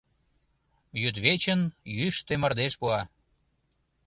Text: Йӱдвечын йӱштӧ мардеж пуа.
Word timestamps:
Йӱдвечын 1.01 1.61
йӱштӧ 1.97 2.33
мардеж 2.41 2.73
пуа. 2.79 3.01